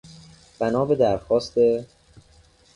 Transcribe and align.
بنا 0.59 0.85
به 0.85 0.95
درخواست... 0.95 1.57